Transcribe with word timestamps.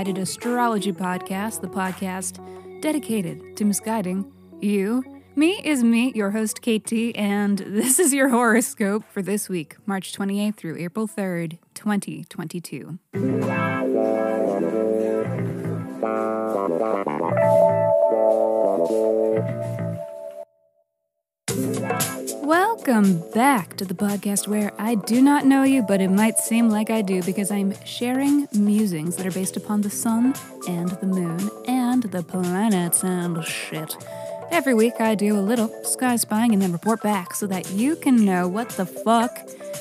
Misguided 0.00 0.22
Astrology 0.22 0.92
Podcast, 0.94 1.60
the 1.60 1.68
podcast 1.68 2.40
dedicated 2.80 3.54
to 3.58 3.66
misguiding 3.66 4.32
you. 4.62 5.04
Me 5.36 5.60
is 5.62 5.84
me, 5.84 6.10
your 6.14 6.30
host 6.30 6.62
KT, 6.62 7.14
and 7.14 7.58
this 7.58 7.98
is 7.98 8.14
your 8.14 8.30
horoscope 8.30 9.04
for 9.10 9.20
this 9.20 9.50
week, 9.50 9.76
March 9.84 10.14
28th 10.14 10.56
through 10.56 10.78
April 10.78 11.06
3rd, 11.06 11.58
2022. 11.74 12.98
Welcome 22.50 23.22
back 23.30 23.76
to 23.76 23.84
the 23.84 23.94
podcast 23.94 24.48
where 24.48 24.72
I 24.76 24.96
do 24.96 25.22
not 25.22 25.46
know 25.46 25.62
you, 25.62 25.82
but 25.82 26.00
it 26.00 26.10
might 26.10 26.36
seem 26.36 26.68
like 26.68 26.90
I 26.90 27.00
do 27.00 27.22
because 27.22 27.52
I'm 27.52 27.74
sharing 27.84 28.48
musings 28.52 29.14
that 29.14 29.24
are 29.24 29.30
based 29.30 29.56
upon 29.56 29.82
the 29.82 29.88
sun 29.88 30.34
and 30.66 30.88
the 30.88 31.06
moon 31.06 31.48
and 31.68 32.02
the 32.02 32.24
planets 32.24 33.04
and 33.04 33.44
shit. 33.44 33.96
Every 34.50 34.74
week 34.74 34.94
I 34.98 35.14
do 35.14 35.38
a 35.38 35.40
little 35.40 35.68
sky 35.84 36.16
spying 36.16 36.52
and 36.52 36.60
then 36.60 36.72
report 36.72 37.04
back 37.04 37.34
so 37.34 37.46
that 37.46 37.70
you 37.70 37.94
can 37.94 38.24
know 38.24 38.48
what 38.48 38.70
the 38.70 38.84
fuck 38.84 39.30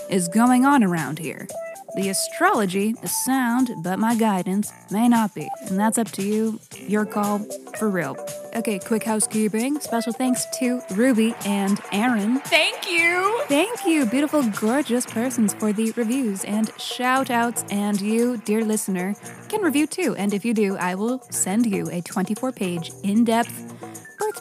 is 0.08 0.28
going 0.28 0.64
on 0.64 0.84
around 0.84 1.18
here. 1.18 1.48
The 1.96 2.10
astrology 2.10 2.96
is 3.02 3.26
sound, 3.26 3.72
but 3.84 3.98
my 4.00 4.16
guidance 4.16 4.72
may 4.92 5.08
not 5.10 5.34
be. 5.34 5.50
And 5.68 5.80
that's 5.80 5.98
up 5.98 6.10
to 6.12 6.22
you, 6.22 6.60
your 6.88 7.06
call, 7.06 7.40
for 7.78 7.90
real. 7.90 8.16
Okay, 8.56 8.80
quick 8.80 9.04
housekeeping. 9.04 9.80
Special 9.80 10.14
thanks 10.14 10.46
to 10.60 10.82
Ruby 10.92 11.34
and 11.46 11.80
Aaron. 11.92 12.40
Thank 12.42 12.90
you. 12.90 13.42
Thank 13.48 13.86
you, 13.86 14.06
beautiful, 14.06 14.44
gorgeous 14.44 15.06
persons, 15.06 15.54
for 15.54 15.74
the 15.74 15.92
reviews 15.94 16.44
and 16.46 16.72
shout 16.80 17.30
outs. 17.32 17.64
And 17.72 18.00
you, 18.00 18.38
dear 18.38 18.64
listener, 18.64 19.16
can 19.48 19.62
review 19.62 19.88
too. 19.88 20.16
And 20.16 20.34
if 20.34 20.46
you 20.46 20.54
do, 20.54 20.78
I 20.78 20.96
will 20.96 21.22
send 21.32 21.66
you 21.66 21.90
a 21.90 22.02
24 22.02 22.52
page, 22.52 22.92
in 23.04 23.24
depth 23.24 23.89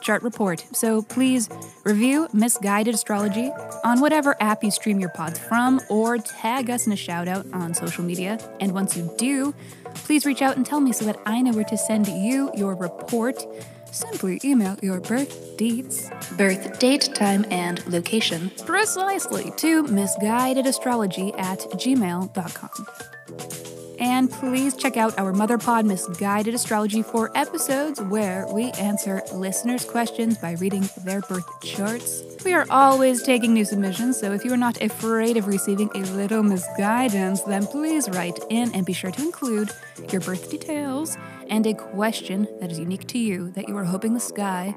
chart 0.09 0.23
report. 0.23 0.64
So 0.73 1.03
please 1.03 1.51
review 1.84 2.28
Misguided 2.33 2.95
Astrology 2.95 3.51
on 3.84 4.01
whatever 4.01 4.34
app 4.41 4.65
you 4.65 4.70
stream 4.70 4.98
your 4.98 5.11
pods 5.11 5.39
from 5.39 5.83
or 5.91 6.17
tag 6.17 6.70
us 6.70 6.87
in 6.87 6.95
a 6.95 6.97
shout 6.97 7.28
out 7.28 7.45
on 7.53 7.75
social 7.75 8.03
media. 8.03 8.39
And 8.59 8.73
once 8.73 8.97
you 8.97 9.15
do, 9.19 9.55
please 9.92 10.25
reach 10.25 10.41
out 10.41 10.56
and 10.56 10.65
tell 10.65 10.81
me 10.81 10.95
so 10.95 11.05
that 11.05 11.20
I 11.27 11.42
know 11.42 11.53
where 11.53 11.65
to 11.65 11.77
send 11.77 12.09
you 12.09 12.50
your 12.55 12.75
report. 12.75 13.45
Simply 13.91 14.41
email 14.42 14.78
your 14.81 14.98
birth 14.98 15.59
dates, 15.59 16.09
birth 16.39 16.78
date, 16.78 17.11
time, 17.15 17.45
and 17.50 17.87
location 17.87 18.50
precisely 18.65 19.53
to 19.59 19.84
misguidedastrology 19.84 21.39
at 21.39 21.59
gmail.com. 21.59 23.78
And 23.99 24.31
please 24.31 24.77
check 24.77 24.97
out 24.97 25.19
our 25.19 25.33
Mother 25.33 25.59
Pod 25.59 25.85
Misguided 25.85 26.55
Astrology 26.55 27.03
for 27.03 27.33
episodes 27.35 28.01
where 28.01 28.47
we 28.47 28.71
answer 28.73 29.23
listeners' 29.33 29.85
questions 29.85 30.39
by 30.39 30.53
reading 30.53 30.89
their 31.05 31.21
birth 31.23 31.49
charts. 31.63 32.23
We 32.45 32.53
are 32.53 32.67
always 32.71 33.25
taking 33.25 33.53
new 33.53 33.65
submissions, 33.65 34.19
so 34.19 34.33
if 34.33 34.45
you 34.45 34.53
are 34.53 34.57
not 34.57 34.81
afraid 34.81 35.37
of 35.37 35.49
receiving 35.49 35.91
a 35.95 35.99
little 36.13 36.45
misguidance, 36.45 37.43
then 37.43 37.67
please 37.67 38.09
write 38.11 38.39
in 38.51 38.73
and 38.75 38.87
be 38.87 38.93
sure 38.93 39.11
to 39.11 39.21
include 39.21 39.71
your 40.12 40.21
birth 40.21 40.49
details 40.49 41.17
and 41.51 41.67
a 41.67 41.75
question 41.75 42.47
that 42.61 42.71
is 42.71 42.79
unique 42.79 43.09
to 43.09 43.19
you 43.19 43.51
that 43.53 43.69
you 43.69 43.77
are 43.77 43.85
hoping 43.85 44.15
the 44.15 44.21
sky 44.21 44.75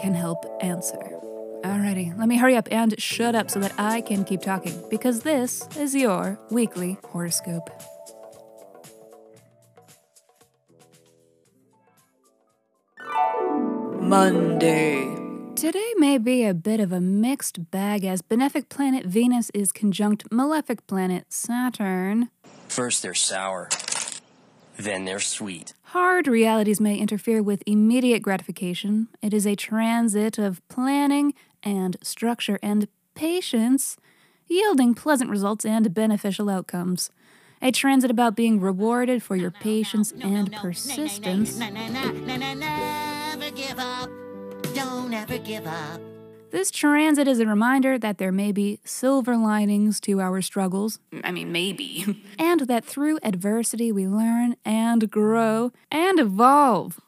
can 0.00 0.14
help 0.14 0.44
answer. 0.60 1.18
Alrighty, 1.64 2.16
let 2.18 2.28
me 2.28 2.36
hurry 2.36 2.56
up 2.56 2.68
and 2.70 2.98
shut 3.00 3.34
up 3.34 3.50
so 3.50 3.58
that 3.58 3.72
I 3.78 4.00
can 4.00 4.24
keep 4.24 4.42
talking, 4.42 4.80
because 4.88 5.22
this 5.22 5.68
is 5.76 5.94
your 5.94 6.38
weekly 6.50 6.98
horoscope. 7.04 7.68
Monday. 14.10 15.14
Today 15.54 15.94
may 15.98 16.18
be 16.18 16.44
a 16.44 16.52
bit 16.52 16.80
of 16.80 16.90
a 16.90 17.00
mixed 17.00 17.70
bag 17.70 18.04
as 18.04 18.22
benefic 18.22 18.68
planet 18.68 19.06
Venus 19.06 19.52
is 19.54 19.70
conjunct 19.70 20.24
malefic 20.32 20.84
planet 20.88 21.32
Saturn. 21.32 22.28
First 22.66 23.04
they're 23.04 23.14
sour, 23.14 23.68
then 24.76 25.04
they're 25.04 25.20
sweet. 25.20 25.74
Hard 25.94 26.26
realities 26.26 26.80
may 26.80 26.96
interfere 26.96 27.40
with 27.40 27.62
immediate 27.66 28.20
gratification. 28.20 29.06
It 29.22 29.32
is 29.32 29.46
a 29.46 29.54
transit 29.54 30.38
of 30.38 30.60
planning 30.66 31.32
and 31.62 31.96
structure 32.02 32.58
and 32.64 32.88
patience, 33.14 33.96
yielding 34.48 34.92
pleasant 34.92 35.30
results 35.30 35.64
and 35.64 35.94
beneficial 35.94 36.50
outcomes. 36.50 37.10
A 37.62 37.70
transit 37.70 38.10
about 38.10 38.34
being 38.34 38.58
rewarded 38.58 39.22
for 39.22 39.36
your 39.36 39.52
patience 39.52 40.12
and 40.20 40.52
persistence. 40.52 41.60
Never 43.40 43.56
give 43.56 43.78
up. 43.78 44.10
Don't 44.74 45.14
ever 45.14 45.38
give 45.38 45.66
up. 45.66 45.98
This 46.50 46.70
transit 46.70 47.26
is 47.26 47.40
a 47.40 47.46
reminder 47.46 47.98
that 47.98 48.18
there 48.18 48.32
may 48.32 48.52
be 48.52 48.80
silver 48.84 49.34
linings 49.34 49.98
to 50.00 50.20
our 50.20 50.42
struggles. 50.42 50.98
I 51.24 51.30
mean, 51.30 51.50
maybe. 51.50 52.22
and 52.38 52.60
that 52.62 52.84
through 52.84 53.18
adversity 53.22 53.92
we 53.92 54.06
learn 54.06 54.56
and 54.62 55.10
grow 55.10 55.72
and 55.90 56.20
evolve. 56.20 57.00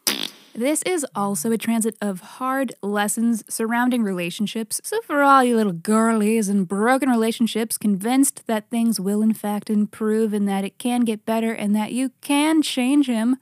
This 0.54 0.82
is 0.84 1.04
also 1.15 1.53
a 1.53 1.59
transit 1.59 1.98
of 2.00 2.21
hard 2.21 2.72
lessons 2.82 3.44
surrounding 3.48 4.03
relationships. 4.03 4.81
So, 4.84 5.03
for 5.03 5.22
all 5.22 5.44
you 5.44 5.56
little 5.56 5.72
girlies 5.72 6.48
and 6.48 6.66
broken 6.66 7.10
relationships 7.10 7.76
convinced 7.76 8.47
that 8.47 8.71
things 8.71 8.98
will 8.98 9.21
in 9.21 9.34
fact 9.34 9.69
improve 9.69 10.32
and 10.32 10.48
that 10.48 10.65
it 10.65 10.78
can 10.78 11.03
get 11.03 11.26
better 11.26 11.53
and 11.53 11.76
that 11.76 11.92
you 11.92 12.12
can 12.22 12.62
change 12.62 13.06
him, 13.06 13.37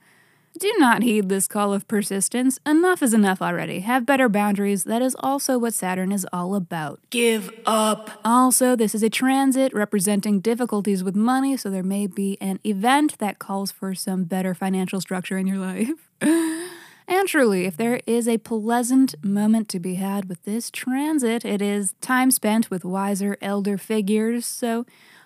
do 0.61 0.71
not 0.77 1.01
heed 1.01 1.27
this 1.27 1.47
call 1.47 1.73
of 1.73 1.87
persistence. 1.87 2.59
Enough 2.67 3.01
is 3.01 3.15
enough 3.15 3.41
already. 3.41 3.79
Have 3.79 4.05
better 4.05 4.29
boundaries. 4.29 4.83
That 4.83 5.01
is 5.01 5.15
also 5.19 5.57
what 5.57 5.73
Saturn 5.73 6.11
is 6.11 6.27
all 6.31 6.53
about. 6.53 6.99
Give 7.09 7.51
up. 7.65 8.11
Also, 8.23 8.75
this 8.75 8.93
is 8.93 9.01
a 9.01 9.09
transit 9.09 9.73
representing 9.73 10.39
difficulties 10.39 11.03
with 11.03 11.15
money, 11.15 11.57
so 11.57 11.71
there 11.71 11.81
may 11.81 12.05
be 12.05 12.37
an 12.39 12.59
event 12.63 13.17
that 13.17 13.39
calls 13.39 13.71
for 13.71 13.95
some 13.95 14.25
better 14.25 14.53
financial 14.53 15.01
structure 15.01 15.37
in 15.39 15.47
your 15.47 15.57
life. 15.57 16.09
And 17.07 17.27
truly, 17.27 17.65
if 17.65 17.75
there 17.75 17.99
is 18.05 18.25
a 18.25 18.37
pleasant 18.37 19.15
moment 19.21 19.67
to 19.69 19.79
be 19.79 19.95
had 19.95 20.29
with 20.29 20.41
this 20.45 20.71
transit, 20.71 21.43
it 21.43 21.61
is 21.61 21.93
time 21.99 22.31
spent 22.31 22.71
with 22.71 22.85
wiser 22.85 23.35
elder 23.41 23.77
figures, 23.77 24.45
so 24.45 24.85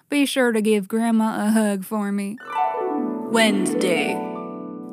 be 0.10 0.26
sure 0.26 0.52
to 0.52 0.62
give 0.62 0.88
Grandma 0.88 1.46
a 1.46 1.52
hug 1.52 1.86
for 1.86 2.12
me. 2.12 2.40
Wednesday. 3.30 4.35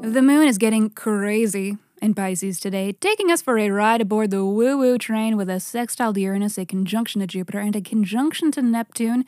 The 0.02 0.20
moon 0.20 0.48
is 0.48 0.58
getting 0.58 0.90
crazy 0.90 1.78
in 2.02 2.14
Pisces 2.14 2.58
today, 2.58 2.92
taking 2.92 3.30
us 3.30 3.40
for 3.40 3.56
a 3.56 3.70
ride 3.70 4.00
aboard 4.00 4.32
the 4.32 4.44
woo 4.44 4.76
woo 4.76 4.98
train 4.98 5.36
with 5.36 5.48
a 5.48 5.60
sextile 5.60 6.12
to 6.12 6.20
Uranus, 6.20 6.58
a 6.58 6.66
conjunction 6.66 7.20
to 7.20 7.26
Jupiter, 7.26 7.60
and 7.60 7.76
a 7.76 7.80
conjunction 7.80 8.50
to 8.50 8.62
Neptune. 8.62 9.24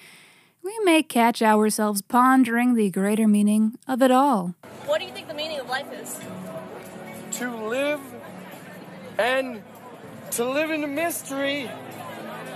We 0.64 0.76
may 0.82 1.04
catch 1.04 1.40
ourselves 1.42 2.02
pondering 2.02 2.74
the 2.74 2.90
greater 2.90 3.28
meaning 3.28 3.78
of 3.86 4.02
it 4.02 4.10
all. 4.10 4.56
What 4.86 4.98
do 4.98 5.06
you 5.06 5.12
think 5.12 5.28
the 5.28 5.34
meaning 5.34 5.60
of 5.60 5.68
life 5.68 5.86
is? 5.92 6.20
to 7.38 7.50
live 7.66 8.00
and 9.18 9.60
to 10.30 10.44
live 10.44 10.70
in 10.70 10.84
a 10.84 10.88
mystery 10.88 11.68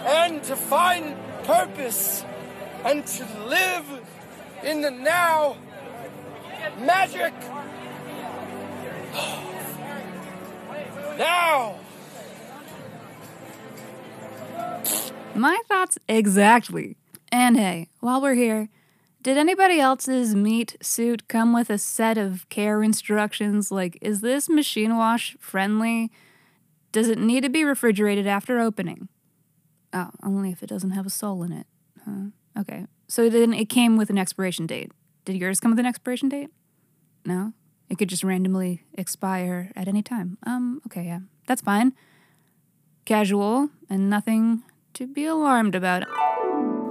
and 0.07 0.43
to 0.45 0.55
find 0.55 1.17
purpose 1.45 2.25
and 2.85 3.05
to 3.07 3.25
live 3.47 3.85
in 4.63 4.81
the 4.81 4.91
now 4.91 5.57
magic 6.79 7.33
now 11.19 11.79
My 15.39 15.61
thoughts 15.69 15.99
exactly. 16.09 16.97
And 17.31 17.57
hey, 17.57 17.89
while 18.01 18.21
we're 18.21 18.35
here, 18.35 18.69
did 19.23 19.37
anybody 19.37 19.79
else's 19.79 20.35
meat 20.35 20.77
suit 20.83 21.29
come 21.29 21.53
with 21.53 21.71
a 21.71 21.79
set 21.79 22.19
of 22.19 22.49
care 22.49 22.83
instructions? 22.83 23.71
Like, 23.71 23.97
is 24.01 24.21
this 24.21 24.49
machine 24.49 24.97
wash 24.97 25.37
friendly? 25.39 26.11
Does 26.91 27.09
it 27.09 27.19
need 27.19 27.45
to 27.45 27.49
be 27.49 27.63
refrigerated 27.63 28.27
after 28.27 28.59
opening? 28.59 29.09
Oh, 29.93 30.11
only 30.25 30.51
if 30.51 30.65
it 30.65 30.69
doesn't 30.69 30.91
have 30.91 31.07
a 31.07 31.11
soul 31.11 31.45
in 31.45 31.53
it. 31.53 31.67
Huh? 32.05 32.31
Okay. 32.59 32.87
So 33.07 33.31
then 33.31 33.55
it 33.55 33.69
came 33.69 33.97
with 33.97 34.11
an 34.11 34.19
expiration 34.19 34.67
date. 34.67 34.91
Did 35.25 35.37
yours 35.37 35.61
come 35.61 35.71
with 35.71 35.79
an 35.79 35.87
expiration 35.87 36.29
date? 36.29 36.51
No? 37.25 37.53
It 37.89 37.97
could 37.99 38.09
just 38.09 38.25
randomly 38.25 38.83
expire 38.95 39.73
at 39.75 39.89
any 39.89 40.03
time. 40.03 40.39
Um, 40.45 40.83
okay, 40.87 41.05
yeah. 41.05 41.21
That's 41.47 41.63
fine. 41.63 41.95
Casual 43.05 43.71
and 43.89 44.11
nothing 44.11 44.63
to 44.95 45.07
be 45.07 45.25
alarmed 45.25 45.75
about. 45.75 46.05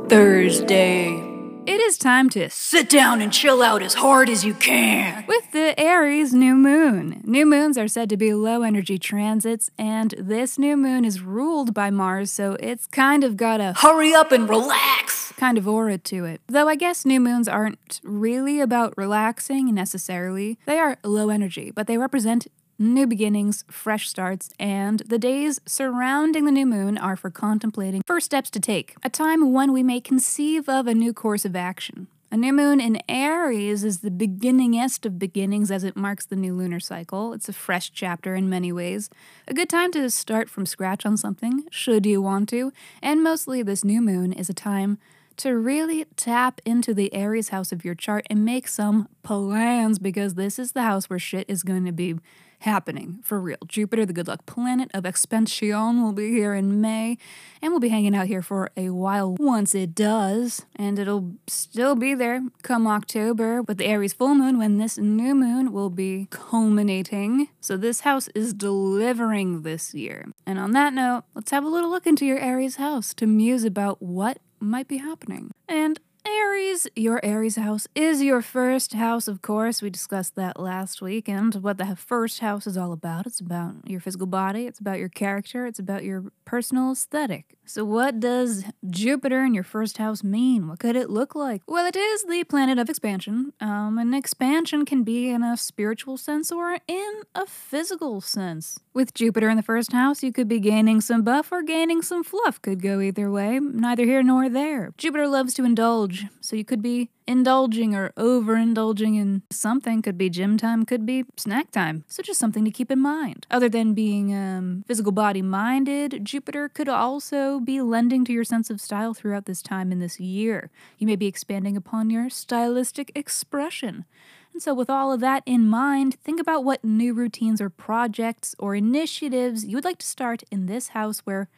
Thursday. 0.09 1.26
It 1.68 1.81
is 1.81 1.98
time 1.98 2.30
to 2.30 2.50
sit 2.50 2.90
down 2.90 3.19
and 3.19 3.30
chill 3.30 3.62
out 3.62 3.81
as 3.81 3.96
hard 3.96 4.30
as 4.30 4.46
you 4.46 4.54
can 4.54 5.25
with 5.28 5.52
the 5.52 5.78
Aries 5.78 6.34
new 6.34 6.56
moon. 6.56 7.19
New 7.25 7.46
moons 7.46 7.78
are 7.78 7.90
said 7.90 8.10
to 8.10 8.16
be 8.16 8.34
low 8.34 8.62
energy 8.62 8.98
transits, 8.98 9.69
and 9.78 10.16
this 10.18 10.58
new 10.58 10.78
moon 10.78 11.04
is 11.04 11.22
ruled 11.22 11.74
by 11.74 11.90
Mars, 11.90 12.31
so 12.31 12.56
it's 12.62 12.86
kind 12.86 13.25
of 13.25 13.36
got 13.36 13.60
a 13.60 13.74
hurry 13.74 14.14
up 14.14 14.31
and 14.31 14.48
relax 14.48 15.34
kind 15.36 15.58
of 15.58 15.68
aura 15.68 15.98
to 15.98 16.24
it. 16.24 16.40
Though 16.48 16.69
I 16.69 16.75
guess 16.75 17.06
new 17.06 17.19
moons 17.19 17.50
aren't 17.50 18.00
really 18.02 18.62
about 18.62 18.94
relaxing 18.96 19.74
necessarily, 19.75 20.58
they 20.66 20.80
are 20.80 20.98
low 21.04 21.30
energy, 21.30 21.72
but 21.75 21.86
they 21.86 21.98
represent 21.98 22.48
new 22.79 23.07
beginnings, 23.07 23.63
fresh 23.69 24.07
starts, 24.07 24.50
and 24.59 25.00
the 25.01 25.18
days 25.18 25.59
surrounding 25.65 26.45
the 26.45 26.51
new 26.51 26.65
moon 26.65 26.97
are 26.97 27.15
for 27.15 27.29
contemplating 27.29 28.01
first 28.06 28.25
steps 28.25 28.50
to 28.51 28.59
take, 28.59 28.95
a 29.03 29.09
time 29.09 29.51
when 29.51 29.71
we 29.71 29.83
may 29.83 30.00
conceive 30.00 30.69
of 30.69 30.88
a 30.88 30.94
new 30.94 31.13
course 31.13 31.45
of 31.45 31.56
action. 31.56 32.07
A 32.29 32.35
new 32.35 32.51
moon 32.51 32.81
in 32.81 33.00
Aries 33.07 33.85
is 33.85 34.00
the 34.00 34.12
beginningest 34.12 35.06
of 35.06 35.18
beginnings 35.18 35.71
as 35.71 35.85
it 35.85 35.95
marks 35.95 36.25
the 36.25 36.35
new 36.35 36.53
lunar 36.53 36.81
cycle. 36.81 37.31
It's 37.31 37.47
a 37.47 37.53
fresh 37.53 37.89
chapter 37.94 38.35
in 38.35 38.50
many 38.50 38.69
ways. 38.74 39.09
A 39.47 39.53
good 39.53 39.69
time 39.69 39.94
to 39.94 40.09
start 40.09 40.50
from 40.50 40.65
scratch 40.65 41.06
on 41.06 41.15
something, 41.15 41.63
should 41.71 42.06
you 42.06 42.21
want 42.21 42.50
to. 42.50 42.73
And 43.01 43.23
mostly, 43.23 43.63
this 43.63 43.85
new 43.85 44.01
moon 44.01 44.33
is 44.33 44.50
a 44.50 44.53
time 44.53 44.97
to 45.38 45.56
really 45.56 46.03
tap 46.18 46.59
into 46.65 46.94
the 46.94 47.13
Aries 47.13 47.50
house 47.50 47.71
of 47.71 47.85
your 47.85 47.95
chart 47.95 48.25
and 48.30 48.44
make 48.44 48.68
some 48.68 49.07
plans 49.23 49.97
because 49.97 50.33
this 50.33 50.59
is 50.59 50.73
the 50.73 50.81
house 50.81 51.09
where 51.09 51.19
shit 51.19 51.45
is 51.47 51.63
going 51.63 51.85
to 51.85 51.91
be 51.94 52.15
happening 52.59 53.19
for 53.24 53.39
real. 53.39 53.57
Jupiter, 53.68 54.06
the 54.06 54.13
good 54.13 54.27
luck 54.27 54.45
planet 54.45 54.89
of 54.94 55.06
expansion, 55.06 56.01
will 56.01 56.12
be 56.12 56.31
here 56.31 56.54
in 56.54 56.81
May 56.81 57.18
and 57.62 57.71
we'll 57.71 57.80
be 57.80 57.89
hanging 57.89 58.15
out 58.15 58.27
here 58.27 58.42
for 58.42 58.69
a 58.75 58.89
while 58.89 59.36
once 59.39 59.75
it 59.75 59.95
does. 59.95 60.65
And 60.75 61.00
it'll 61.00 61.33
still 61.48 61.95
be 61.95 62.13
there 62.13 62.42
come 62.63 62.88
October 62.88 63.62
with 63.62 63.77
the 63.77 63.86
Aries 63.86 64.13
full 64.13 64.36
moon 64.36 64.57
when 64.57 64.77
this 64.77 64.98
new 64.98 65.36
moon 65.36 65.71
will 65.71 65.89
be 65.89 66.27
culminating. 66.30 67.50
So 67.62 67.77
this 67.77 68.01
house 68.01 68.27
is 68.30 68.54
delivering 68.54 69.62
this 69.62 69.94
year. 69.94 70.25
And 70.45 70.59
on 70.59 70.71
that 70.71 70.94
note, 70.94 71.24
let's 71.33 71.51
have 71.51 71.63
a 71.63 71.69
little 71.69 71.89
look 71.89 72.07
into 72.07 72.25
your 72.25 72.39
Aries 72.39 72.77
house 72.77 73.13
to 73.15 73.27
muse 73.27 73.63
about 73.63 74.01
what 74.01 74.39
might 74.59 74.88
be 74.88 74.98
happening. 74.98 75.51
And 75.68 76.00
Aries, 76.27 76.88
your 76.95 77.24
Aries 77.24 77.56
house 77.56 77.88
is 77.95 78.21
your 78.21 78.41
first 78.41 78.94
house, 78.94 79.27
of 79.27 79.41
course. 79.41 79.81
We 79.81 79.89
discussed 79.89 80.35
that 80.35 80.59
last 80.59 81.01
week, 81.01 81.29
and 81.29 81.53
what 81.56 81.77
the 81.77 81.95
first 81.95 82.39
house 82.39 82.68
is 82.68 82.77
all 82.77 82.91
about. 82.91 83.25
It's 83.25 83.39
about 83.39 83.75
your 83.85 84.00
physical 84.01 84.27
body, 84.27 84.65
it's 84.68 84.79
about 84.79 85.00
your 85.00 85.09
character, 85.09 85.65
it's 85.65 85.79
about 85.79 86.03
your 86.03 86.25
personal 86.45 86.91
aesthetic. 86.91 87.56
So, 87.69 87.84
what 87.84 88.22
does 88.22 88.64
Jupiter 88.90 89.44
in 89.44 89.54
your 89.54 89.66
first 89.66 89.98
house 89.98 90.24
mean? 90.24 90.69
What 90.69 90.80
could 90.80 90.96
it 90.96 91.10
look 91.10 91.36
like? 91.36 91.64
Well, 91.68 91.86
it 91.86 91.98
is 91.98 92.24
the 92.24 92.46
planet 92.46 92.80
of 92.80 92.90
expansion. 92.90 93.52
Um, 93.60 93.98
and 93.98 94.16
expansion 94.16 94.86
can 94.86 95.04
be 95.04 95.30
in 95.30 95.44
a 95.44 95.58
spiritual 95.58 96.16
sense 96.16 96.50
or 96.50 96.78
in 96.88 97.22
a 97.36 97.46
physical 97.46 98.22
sense. 98.22 98.80
With 98.94 99.14
Jupiter 99.14 99.50
in 99.50 99.58
the 99.58 99.64
first 99.64 99.92
house, 99.92 100.24
you 100.24 100.31
could 100.31 100.48
be 100.48 100.62
gaining 100.62 101.02
some 101.02 101.24
buff 101.24 101.52
or 101.52 101.62
gaining 101.62 102.02
some 102.02 102.24
fluff. 102.24 102.62
Could 102.62 102.81
go 102.81 103.02
either 103.02 103.30
way, 103.30 103.60
neither 103.60 104.06
here 104.06 104.24
nor 104.24 104.48
there. 104.48 104.94
Jupiter 104.98 105.28
loves 105.28 105.54
to 105.56 105.66
indulge, 105.66 106.25
so 106.40 106.56
you 106.56 106.64
could 106.64 106.81
be 106.81 107.10
indulging 107.28 107.94
or 107.94 108.12
overindulging 108.18 109.19
in 109.19 109.44
something. 109.52 110.02
Could 110.02 110.18
be 110.18 110.30
gym 110.30 110.58
time, 110.58 110.86
could 110.86 111.06
be 111.06 111.25
snack 111.36 111.72
time. 111.72 112.06
So 112.08 112.24
just 112.24 112.40
something 112.40 112.64
to 112.66 112.72
keep 112.72 112.90
in 112.90 113.00
mind. 113.00 113.46
Other 113.52 113.69
than 113.69 113.94
being 113.94 114.34
um, 114.34 114.84
physical 114.88 115.12
body 115.12 115.42
minded, 115.42 116.22
Jupiter 116.24 116.69
could 116.69 116.90
also 116.90 117.56
be 117.59 117.81
lending 117.81 118.25
to 118.25 118.33
your 118.33 118.44
sense 118.44 118.69
of 118.69 118.81
style 118.81 119.13
throughout 119.13 119.45
this 119.45 119.62
time 119.62 119.92
in 119.92 120.00
this 120.00 120.19
year. 120.19 120.69
You 120.98 121.07
may 121.07 121.15
be 121.15 121.27
expanding 121.27 121.77
upon 121.77 122.09
your 122.09 122.30
stylistic 122.30 123.12
expression. 123.15 124.06
And 124.54 124.62
so, 124.62 124.74
with 124.74 124.89
all 124.89 125.12
of 125.12 125.19
that 125.19 125.44
in 125.45 125.68
mind, 125.68 126.15
think 126.15 126.39
about 126.39 126.63
what 126.63 126.83
new 126.83 127.13
routines 127.13 127.62
or 127.62 127.69
projects 127.69 128.56
or 128.57 128.75
initiatives 128.75 129.65
you 129.65 129.75
would 129.77 129.86
like 129.86 130.00
to 130.00 130.06
start 130.06 130.44
in 130.51 130.65
this 130.65 130.89
house 130.89 131.19
where 131.19 131.50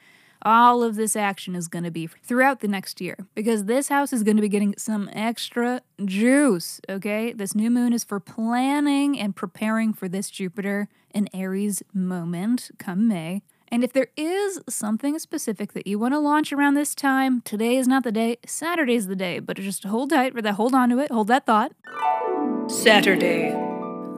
all 0.42 0.84
of 0.84 0.96
this 0.96 1.16
action 1.16 1.56
is 1.56 1.68
going 1.68 1.84
to 1.84 1.92
be 1.92 2.08
throughout 2.08 2.62
the 2.62 2.68
next 2.68 3.02
year 3.02 3.28
because 3.36 3.66
this 3.66 3.90
house 3.90 4.14
is 4.14 4.24
going 4.24 4.38
to 4.38 4.42
be 4.42 4.50
getting 4.50 4.74
some 4.78 5.10
extra 5.14 5.82
juice, 6.06 6.80
okay? 6.90 7.34
This 7.34 7.56
new 7.56 7.70
moon 7.70 7.94
is 7.94 8.04
for 8.04 8.20
planning 8.20 9.20
and 9.20 9.36
preparing 9.36 9.94
for 9.94 10.08
this 10.08 10.30
Jupiter 10.30 10.88
and 11.12 11.30
Aries 11.34 11.84
moment 11.94 12.72
come 12.78 13.08
May. 13.08 13.42
And 13.72 13.84
if 13.84 13.94
there 13.94 14.08
is 14.18 14.60
something 14.68 15.20
specific 15.20 15.74
that 15.74 15.86
you 15.86 16.00
want 16.00 16.14
to 16.16 16.20
launch 16.20 16.52
around 16.52 16.74
this 16.74 16.96
time, 16.96 17.42
today 17.42 17.78
is 17.78 17.88
not 17.88 18.04
the 18.04 18.12
day, 18.12 18.38
Saturday's 18.46 19.08
the 19.08 19.16
day, 19.16 19.40
but 19.40 19.58
just 19.58 19.84
hold 19.84 20.10
tight 20.10 20.34
for 20.34 20.42
that, 20.42 20.56
hold 20.56 20.74
on 20.74 20.90
to 20.90 21.00
it, 21.00 21.12
hold 21.12 21.28
that 21.28 21.46
thought. 21.46 21.72
Saturday. 22.68 23.52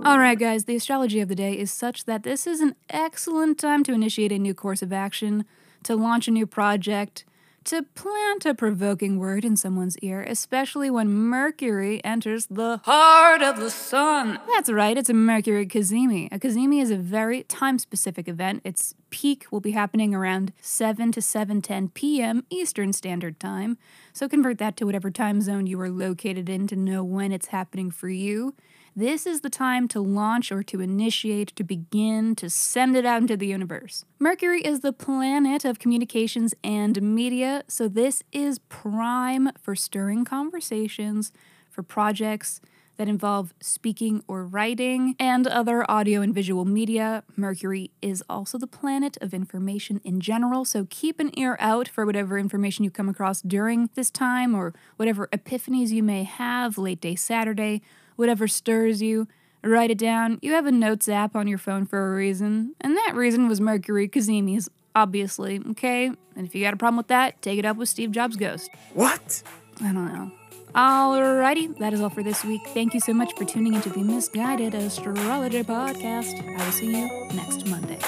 All 0.04 0.18
right, 0.18 0.40
guys, 0.40 0.66
the 0.66 0.76
astrology 0.76 1.20
of 1.20 1.28
the 1.28 1.36
day 1.36 1.58
is 1.58 1.72
such 1.72 2.06
that 2.06 2.24
this 2.24 2.48
is 2.48 2.62
an 2.62 2.76
excellent 2.90 3.60
time 3.60 3.84
to 3.84 3.94
initiate 3.94 4.32
a 4.32 4.40
new 4.40 4.54
course 4.54 4.82
of 4.82 4.94
action, 4.94 5.46
to 5.84 5.96
launch 5.96 6.28
a 6.28 6.32
new 6.32 6.48
project, 6.48 7.26
to 7.66 7.84
plant 7.84 8.46
a 8.46 8.54
provoking 8.54 9.20
word 9.20 9.46
in 9.46 9.56
someone's 9.56 9.98
ear, 10.00 10.24
especially 10.24 10.90
when 10.90 11.14
Mercury 11.14 12.04
enters 12.04 12.48
the 12.48 12.82
heart 12.84 13.42
of 13.42 13.58
the 13.58 13.70
sun. 13.70 14.40
That's 14.54 14.70
right, 14.72 14.98
it's 14.98 15.10
a 15.10 15.14
Mercury 15.14 15.66
Cazimi. 15.68 16.28
A 16.32 16.40
Cazimi 16.40 16.82
is 16.82 16.92
a 16.92 16.98
very 16.98 17.44
time 17.44 17.78
specific 17.78 18.28
event. 18.28 18.62
Its 18.64 18.96
peak 19.10 19.46
will 19.52 19.60
be 19.60 19.72
happening 19.72 20.16
around 20.16 20.54
7 20.62 21.12
to 21.12 21.20
7:10 21.20 21.94
p.m. 21.94 22.44
Eastern 22.50 22.94
Standard 22.94 23.40
Time. 23.40 23.78
So 24.14 24.28
convert 24.28 24.58
that 24.58 24.76
to 24.78 24.86
whatever 24.86 25.12
time 25.12 25.42
zone 25.42 25.68
you 25.68 25.80
are 25.82 25.90
located 25.90 26.50
in 26.50 26.68
to 26.68 26.76
know 26.76 27.04
when 27.04 27.32
it's 27.32 27.48
happening 27.48 27.92
for 27.92 28.10
you. 28.10 28.56
This 28.96 29.26
is 29.26 29.40
the 29.40 29.50
time 29.50 29.88
to 29.90 30.02
launch 30.02 30.52
or 30.52 30.64
to 30.64 30.82
initiate, 30.82 31.56
to 31.56 31.64
begin, 31.64 32.36
to 32.36 32.50
send 32.50 32.98
it 32.98 33.06
out 33.06 33.22
into 33.22 33.38
the 33.38 33.48
universe. 33.48 34.04
Mercury 34.20 34.62
is 34.62 34.82
the 34.82 34.92
planet 34.92 35.64
of 35.64 35.80
communications 35.80 36.54
and 36.62 37.02
media, 37.02 37.64
so 37.70 37.88
this 37.88 38.22
is 38.34 38.60
prime 38.60 39.52
for 39.58 39.76
stirring 39.76 40.26
conversations, 40.26 41.32
for 41.70 41.84
projects 41.84 42.60
that 42.98 43.08
involve 43.08 43.54
speaking 43.62 44.24
or 44.28 44.46
writing, 44.46 45.16
and 45.18 45.48
other 45.48 45.90
audio 45.90 46.20
and 46.20 46.36
visual 46.36 46.66
media. 46.66 47.24
Mercury 47.38 47.92
is 48.02 48.22
also 48.30 48.58
the 48.58 48.68
planet 48.68 49.18
of 49.22 49.34
information 49.34 50.02
in 50.04 50.20
general, 50.20 50.66
so 50.66 50.86
keep 50.90 51.18
an 51.22 51.32
ear 51.40 51.56
out 51.62 51.88
for 51.88 52.06
whatever 52.06 52.38
information 52.38 52.84
you 52.84 52.92
come 52.92 53.08
across 53.08 53.42
during 53.42 53.90
this 53.96 54.12
time 54.12 54.54
or 54.54 54.74
whatever 54.98 55.28
epiphanies 55.28 55.92
you 55.92 56.04
may 56.04 56.24
have 56.24 56.78
late 56.78 57.00
day 57.00 57.16
Saturday 57.16 57.82
whatever 58.22 58.48
stirs 58.48 59.02
you, 59.02 59.28
write 59.62 59.92
it 59.92 59.98
down. 59.98 60.40
You 60.42 60.54
have 60.54 60.66
a 60.66 60.72
notes 60.72 61.10
app 61.10 61.36
on 61.36 61.48
your 61.48 61.58
phone 61.58 61.86
for 61.86 62.14
a 62.14 62.16
reason, 62.16 62.76
and 62.80 62.96
that 62.96 63.16
reason 63.16 63.50
was 63.50 63.60
Mercury 63.60 64.08
Cazimi's, 64.08 64.70
obviously, 64.96 65.62
okay? 65.72 66.06
And 66.36 66.48
if 66.48 66.56
you 66.56 66.64
got 66.64 66.74
a 66.74 66.78
problem 66.78 66.98
with 66.98 67.08
that, 67.08 67.42
take 67.42 67.60
it 67.60 67.66
up 67.66 67.76
with 67.76 67.90
Steve 67.90 68.12
Jobs' 68.12 68.38
ghost. 68.38 68.70
What? 68.94 69.44
I 69.82 69.92
don't 69.92 70.14
know. 70.14 70.32
Alrighty, 70.74 71.78
that 71.80 71.92
is 71.92 72.00
all 72.00 72.10
for 72.10 72.24
this 72.24 72.46
week. 72.46 72.62
Thank 72.68 72.94
you 72.94 73.02
so 73.02 73.14
much 73.14 73.34
for 73.36 73.44
tuning 73.44 73.74
into 73.74 73.90
the 73.90 74.00
Misguided 74.00 74.74
Astrology 74.74 75.64
Podcast. 75.64 76.58
I 76.58 76.64
will 76.64 76.72
see 76.72 76.98
you 76.98 77.28
next 77.34 77.68
Monday. 77.68 78.00